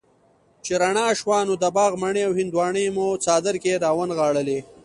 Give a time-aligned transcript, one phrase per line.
[0.63, 4.59] چې رڼا شوه نو د باغ مڼې او هندواڼې مو څادر کي را ونغاړلې